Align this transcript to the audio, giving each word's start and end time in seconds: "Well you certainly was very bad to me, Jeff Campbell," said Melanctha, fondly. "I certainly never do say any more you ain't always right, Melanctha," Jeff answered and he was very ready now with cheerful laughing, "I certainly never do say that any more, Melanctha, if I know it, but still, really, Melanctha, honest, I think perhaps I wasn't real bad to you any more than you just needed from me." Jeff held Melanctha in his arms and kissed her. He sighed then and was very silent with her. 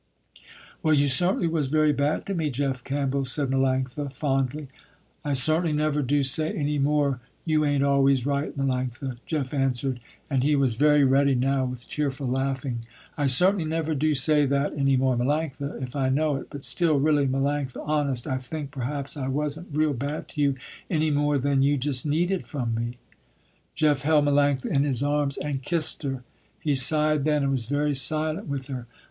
"Well 0.81 0.95
you 0.95 1.07
certainly 1.07 1.45
was 1.45 1.67
very 1.67 1.93
bad 1.93 2.25
to 2.25 2.33
me, 2.33 2.49
Jeff 2.49 2.83
Campbell," 2.83 3.23
said 3.23 3.49
Melanctha, 3.51 4.11
fondly. 4.11 4.67
"I 5.23 5.33
certainly 5.33 5.73
never 5.73 6.01
do 6.01 6.23
say 6.23 6.51
any 6.51 6.79
more 6.79 7.19
you 7.45 7.63
ain't 7.63 7.83
always 7.83 8.25
right, 8.25 8.57
Melanctha," 8.57 9.17
Jeff 9.27 9.53
answered 9.53 9.99
and 10.27 10.43
he 10.43 10.55
was 10.55 10.73
very 10.73 11.03
ready 11.03 11.35
now 11.35 11.65
with 11.65 11.87
cheerful 11.87 12.25
laughing, 12.25 12.87
"I 13.15 13.27
certainly 13.27 13.63
never 13.65 13.93
do 13.93 14.15
say 14.15 14.47
that 14.47 14.73
any 14.75 14.97
more, 14.97 15.15
Melanctha, 15.15 15.79
if 15.83 15.95
I 15.95 16.09
know 16.09 16.35
it, 16.37 16.47
but 16.49 16.63
still, 16.63 16.99
really, 16.99 17.27
Melanctha, 17.27 17.87
honest, 17.87 18.25
I 18.25 18.39
think 18.39 18.71
perhaps 18.71 19.15
I 19.15 19.27
wasn't 19.27 19.67
real 19.71 19.93
bad 19.93 20.27
to 20.29 20.41
you 20.41 20.55
any 20.89 21.11
more 21.11 21.37
than 21.37 21.61
you 21.61 21.77
just 21.77 22.07
needed 22.07 22.47
from 22.47 22.73
me." 22.73 22.97
Jeff 23.75 24.01
held 24.01 24.25
Melanctha 24.25 24.65
in 24.65 24.83
his 24.83 25.03
arms 25.03 25.37
and 25.37 25.61
kissed 25.61 26.01
her. 26.01 26.23
He 26.59 26.73
sighed 26.73 27.23
then 27.23 27.43
and 27.43 27.51
was 27.51 27.67
very 27.67 27.93
silent 27.93 28.47
with 28.47 28.65
her. 28.65 28.87